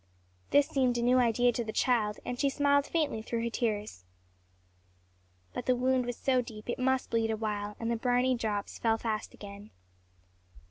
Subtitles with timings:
[0.49, 4.03] This seemed a new idea to the child, and she smiled faintly through her tears.
[5.53, 8.97] But the wound was so deep it must bleed awhile, and the briny drops fell
[8.97, 9.69] fast again.